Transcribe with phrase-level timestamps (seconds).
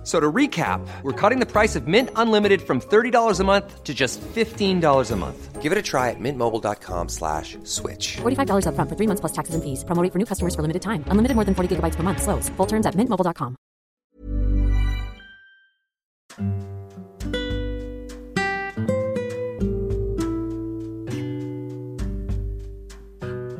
[0.00, 3.84] F- So to recap, we're cutting the price of Mint Unlimited from $30 a month
[3.84, 4.80] to just $15
[5.10, 5.60] a month.
[5.60, 8.16] Give it a try at mintmobile.com slash switch.
[8.24, 9.84] $45 upfront for three months plus taxes and fees.
[9.84, 11.04] Promo rate for new customers for limited time.
[11.12, 12.22] Unlimited more than 40 gigabytes per month.
[12.22, 12.48] Slows.
[12.56, 13.60] Full terms at mintmobile.com.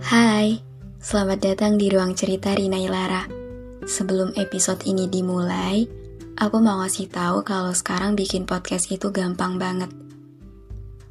[0.00, 0.58] Hai,
[0.98, 3.22] selamat datang di ruang cerita Rina Ilara.
[3.84, 5.86] Sebelum episode ini dimulai,
[6.40, 9.92] aku mau ngasih tahu kalau sekarang bikin podcast itu gampang banget.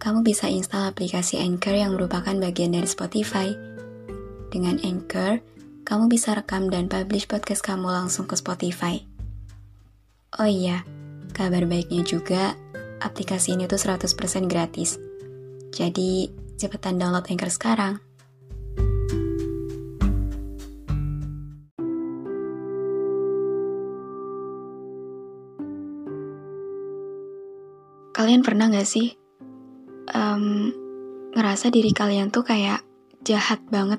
[0.01, 3.53] Kamu bisa install aplikasi Anchor yang merupakan bagian dari Spotify.
[4.49, 5.37] Dengan Anchor,
[5.85, 9.05] kamu bisa rekam dan publish podcast kamu langsung ke Spotify.
[10.41, 10.81] Oh iya,
[11.37, 12.57] kabar baiknya juga,
[12.97, 14.09] aplikasi ini tuh 100%
[14.49, 14.97] gratis.
[15.69, 18.01] Jadi, cepetan download Anchor sekarang.
[28.29, 29.09] Kalian pernah gak sih
[30.13, 30.69] em,
[31.33, 32.85] ngerasa diri kalian tuh kayak
[33.25, 33.97] jahat banget?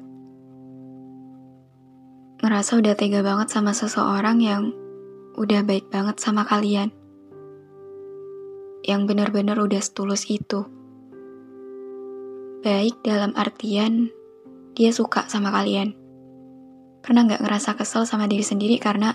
[2.38, 4.70] Ngerasa udah tega banget sama seseorang yang
[5.34, 6.94] udah baik banget sama kalian?
[8.86, 10.62] Yang bener-bener udah setulus itu.
[12.62, 14.14] Baik dalam artian
[14.78, 15.90] dia suka sama kalian.
[17.02, 19.10] Pernah gak ngerasa kesel sama diri sendiri karena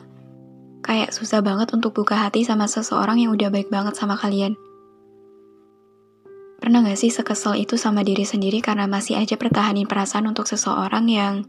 [0.83, 4.59] kayak susah banget untuk buka hati sama seseorang yang udah baik banget sama kalian?
[6.65, 11.05] Pernah gak sih sekesel itu sama diri sendiri karena masih aja pertahanin perasaan untuk seseorang
[11.05, 11.45] yang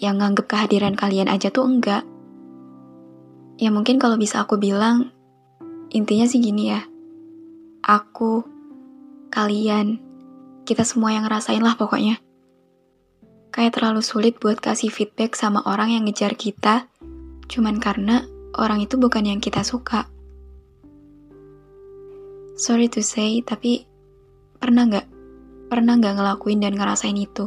[0.00, 2.08] yang nganggep kehadiran kalian aja tuh enggak?
[3.60, 5.12] Ya mungkin kalau bisa aku bilang,
[5.92, 6.80] intinya sih gini ya.
[7.84, 8.48] Aku,
[9.28, 10.00] kalian,
[10.64, 12.16] kita semua yang ngerasain lah pokoknya.
[13.52, 16.88] Kayak terlalu sulit buat kasih feedback sama orang yang ngejar kita,
[17.44, 18.24] cuman karena
[18.56, 20.08] orang itu bukan yang kita suka.
[22.56, 23.97] Sorry to say, tapi
[24.58, 25.06] pernah nggak?
[25.72, 27.46] Pernah nggak ngelakuin dan ngerasain itu?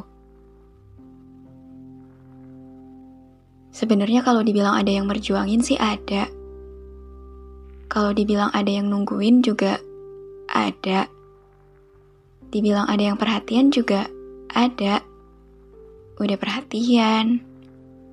[3.72, 6.28] Sebenarnya kalau dibilang ada yang merjuangin sih ada.
[7.92, 9.80] Kalau dibilang ada yang nungguin juga
[10.52, 11.08] ada.
[12.52, 14.08] Dibilang ada yang perhatian juga
[14.52, 15.00] ada.
[16.20, 17.42] Udah perhatian,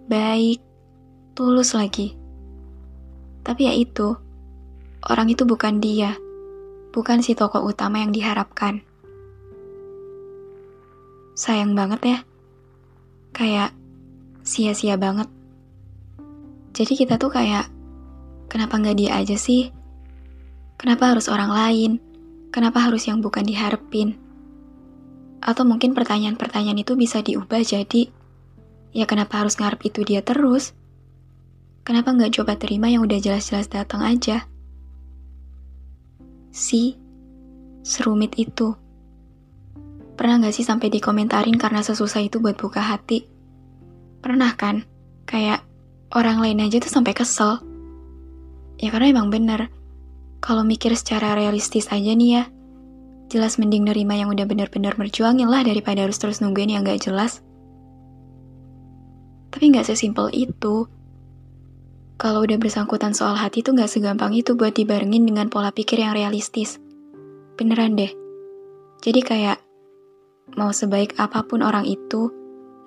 [0.06, 0.62] baik,
[1.34, 2.14] tulus lagi.
[3.42, 4.14] Tapi ya itu,
[5.04, 6.16] orang itu bukan dia
[6.92, 8.82] bukan si tokoh utama yang diharapkan.
[11.38, 12.18] Sayang banget ya.
[13.30, 13.70] Kayak
[14.42, 15.30] sia-sia banget.
[16.74, 17.70] Jadi kita tuh kayak,
[18.50, 19.70] kenapa nggak dia aja sih?
[20.74, 21.92] Kenapa harus orang lain?
[22.50, 24.18] Kenapa harus yang bukan diharapin?
[25.38, 28.10] Atau mungkin pertanyaan-pertanyaan itu bisa diubah jadi,
[28.90, 30.74] ya kenapa harus ngarep itu dia terus?
[31.86, 34.50] Kenapa nggak coba terima yang udah jelas-jelas datang aja?
[36.50, 36.98] Si,
[37.86, 38.87] serumit itu.
[40.18, 43.22] Pernah gak sih sampai dikomentarin karena sesusah itu buat buka hati?
[44.18, 44.82] Pernah kan?
[45.30, 45.62] Kayak
[46.10, 47.62] orang lain aja tuh sampai kesel.
[48.82, 49.70] Ya karena emang bener.
[50.42, 52.42] Kalau mikir secara realistis aja nih ya,
[53.30, 57.38] jelas mending nerima yang udah bener-bener merjuangin lah daripada harus terus nungguin yang gak jelas.
[59.54, 60.90] Tapi gak sesimpel itu.
[62.18, 66.10] Kalau udah bersangkutan soal hati tuh gak segampang itu buat dibarengin dengan pola pikir yang
[66.10, 66.82] realistis.
[67.54, 68.10] Beneran deh.
[68.98, 69.62] Jadi kayak,
[70.54, 72.30] mau sebaik apa pun orang itu,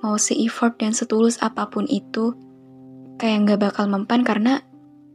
[0.01, 2.33] mau se-effort dan setulus apa pun itu,
[3.21, 4.63] kayak gak bakal mempan karena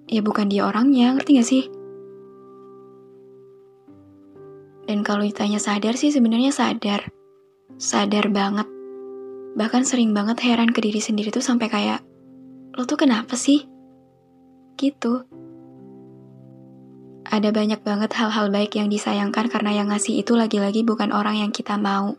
[0.07, 1.65] ya bukan dia orangnya, ngerti gak sih?
[4.87, 7.11] Dan kalau ditanya sadar sih sebenarnya sadar.
[7.75, 8.71] Sadar banget.
[9.59, 12.01] Bahkan sering banget heran ke diri sendiri tuh sampai kayak,
[12.78, 13.67] lo tuh kenapa sih?
[14.77, 15.25] gitu.
[17.27, 21.51] Ada banyak banget hal-hal baik yang disayangkan karena yang ngasih itu lagi-lagi bukan orang yang
[21.51, 22.15] kita mau.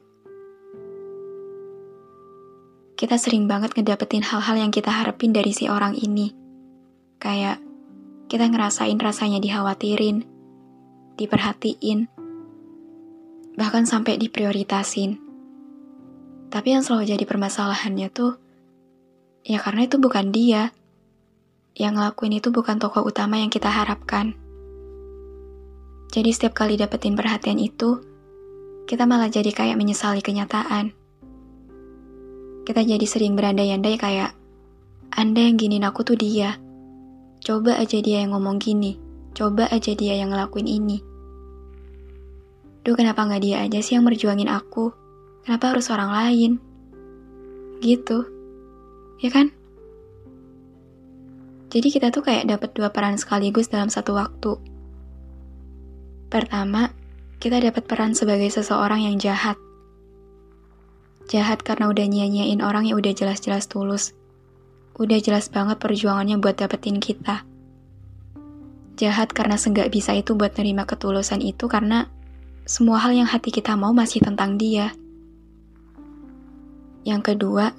[2.98, 6.34] Kita sering banget ngedapetin hal-hal yang kita harapin dari si orang ini.
[7.22, 7.62] Kayak
[8.26, 10.26] kita ngerasain rasanya dikhawatirin,
[11.14, 12.10] diperhatiin,
[13.54, 15.22] bahkan sampai diprioritasin.
[16.50, 18.42] Tapi yang selalu jadi permasalahannya tuh,
[19.46, 20.74] ya karena itu bukan dia
[21.78, 24.34] yang ngelakuin itu bukan tokoh utama yang kita harapkan.
[26.10, 28.02] Jadi setiap kali dapetin perhatian itu,
[28.90, 30.98] kita malah jadi kayak menyesali kenyataan.
[32.68, 34.36] Kita jadi sering berandai-andai kayak,
[35.16, 36.60] Anda yang giniin aku tuh dia.
[37.40, 39.00] Coba aja dia yang ngomong gini.
[39.32, 41.00] Coba aja dia yang ngelakuin ini.
[42.84, 44.92] Duh, kenapa nggak dia aja sih yang merjuangin aku?
[45.48, 46.52] Kenapa harus orang lain?
[47.80, 48.28] Gitu.
[49.24, 49.48] Ya kan?
[51.72, 54.60] Jadi kita tuh kayak dapat dua peran sekaligus dalam satu waktu.
[56.28, 56.92] Pertama,
[57.40, 59.56] kita dapat peran sebagai seseorang yang jahat.
[61.28, 64.16] Jahat karena udah nyanyain orang yang udah jelas-jelas tulus.
[64.96, 67.44] Udah jelas banget perjuangannya buat dapetin kita
[68.98, 72.10] jahat karena senggak bisa itu buat nerima ketulusan itu karena
[72.66, 74.92] semua hal yang hati kita mau masih tentang dia.
[77.08, 77.72] Yang kedua,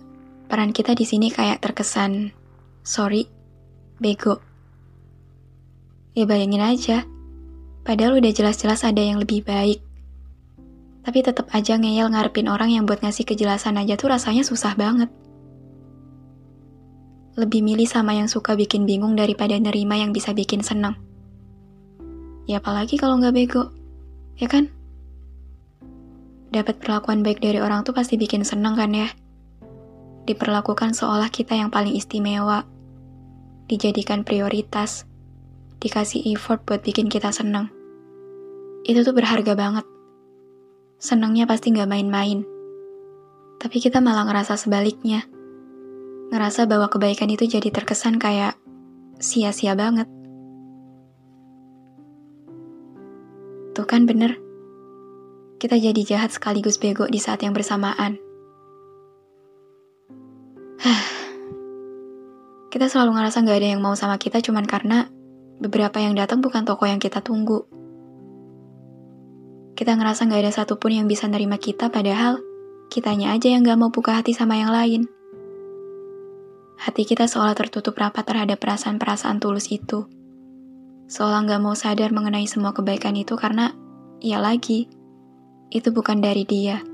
[0.49, 2.33] peran kita di sini kayak terkesan
[2.87, 3.29] sorry,
[4.01, 4.41] bego.
[6.17, 7.05] Ya bayangin aja,
[7.85, 9.85] padahal udah jelas-jelas ada yang lebih baik.
[11.09, 15.09] Tapi tetap aja ngeyel ngarepin orang yang buat ngasih kejelasan aja tuh rasanya susah banget.
[17.33, 21.01] Lebih milih sama yang suka bikin bingung daripada nerima yang bisa bikin senang.
[22.45, 23.73] Ya apalagi kalau nggak bego,
[24.37, 24.69] ya kan?
[26.53, 29.09] Dapat perlakuan baik dari orang tuh pasti bikin seneng kan ya?
[30.29, 32.69] Diperlakukan seolah kita yang paling istimewa,
[33.65, 35.09] dijadikan prioritas,
[35.81, 37.73] dikasih effort buat bikin kita seneng.
[38.85, 39.89] Itu tuh berharga banget.
[40.99, 42.43] Senangnya pasti nggak main-main.
[43.63, 45.23] Tapi kita malah ngerasa sebaliknya.
[46.35, 48.59] Ngerasa bahwa kebaikan itu jadi terkesan kayak
[49.23, 50.11] sia-sia banget.
[53.79, 54.43] Tuh kan bener.
[55.63, 58.19] Kita jadi jahat sekaligus bego di saat yang bersamaan.
[62.75, 65.11] kita selalu ngerasa gak ada yang mau sama kita cuman karena
[65.59, 67.67] beberapa yang datang bukan toko yang kita tunggu.
[69.79, 72.43] Kita ngerasa gak ada satupun yang bisa nerima kita padahal
[72.91, 75.07] kitanya aja yang gak mau buka hati sama yang lain.
[76.83, 80.11] Hati kita seolah tertutup rapat terhadap perasaan-perasaan tulus itu
[81.09, 83.73] seolah nggak mau sadar mengenai semua kebaikan itu karena,
[84.21, 84.87] ya lagi,
[85.73, 86.85] itu bukan dari dia.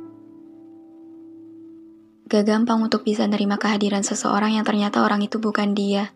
[2.30, 6.14] Gak gampang untuk bisa nerima kehadiran seseorang yang ternyata orang itu bukan dia.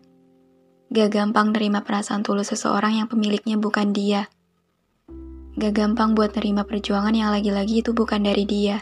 [0.89, 4.25] Gak gampang nerima perasaan tulus seseorang yang pemiliknya bukan dia.
[5.59, 8.79] Gak gampang buat nerima perjuangan yang lagi-lagi itu bukan dari dia.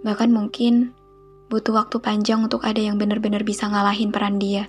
[0.00, 0.96] Bahkan mungkin
[1.52, 4.66] butuh waktu panjang untuk ada yang benar-benar bisa ngalahin peran dia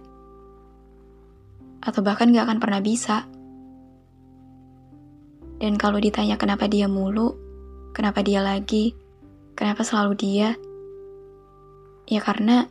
[1.87, 3.23] atau bahkan gak akan pernah bisa.
[5.57, 7.33] Dan kalau ditanya kenapa dia mulu,
[7.95, 8.91] kenapa dia lagi,
[9.55, 10.49] kenapa selalu dia,
[12.11, 12.67] ya karena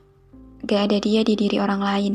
[0.69, 2.15] gak ada dia di diri orang lain.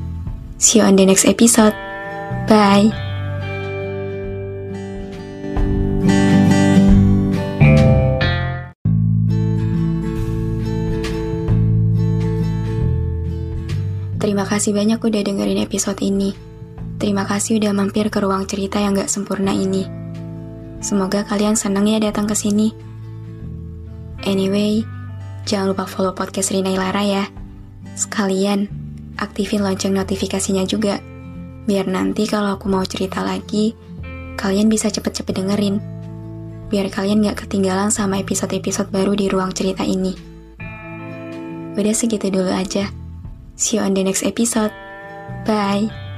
[0.61, 1.73] See you on the next episode.
[2.45, 2.93] Bye.
[14.21, 16.37] Terima kasih banyak udah dengerin episode ini.
[17.01, 19.89] Terima kasih udah mampir ke ruang cerita yang gak sempurna ini.
[20.77, 22.69] Semoga kalian senang ya datang ke sini.
[24.29, 24.85] Anyway,
[25.49, 27.25] jangan lupa follow podcast Rina Ilara ya.
[27.97, 28.80] Sekalian,
[29.21, 30.97] aktifin lonceng notifikasinya juga.
[31.69, 33.77] Biar nanti kalau aku mau cerita lagi,
[34.35, 35.77] kalian bisa cepet-cepet dengerin.
[36.73, 40.17] Biar kalian gak ketinggalan sama episode-episode baru di ruang cerita ini.
[41.77, 42.89] Udah segitu dulu aja.
[43.55, 44.73] See you on the next episode.
[45.45, 46.10] Bye.